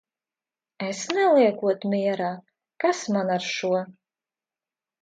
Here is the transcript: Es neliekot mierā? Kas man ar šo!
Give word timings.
Es 0.85 1.01
neliekot 1.17 1.87
mierā? 1.93 2.33
Kas 2.87 3.07
man 3.19 3.31
ar 3.39 3.49
šo! 3.53 3.77